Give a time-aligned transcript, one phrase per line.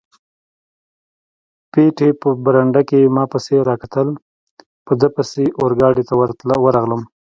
[1.71, 4.07] پېټی په برنډه کې ما پسې را کتل،
[4.85, 6.13] په ده پسې اورګاډي ته
[6.61, 7.01] ورغلم.